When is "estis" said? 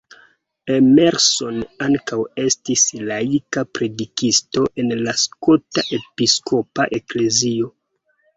2.43-2.85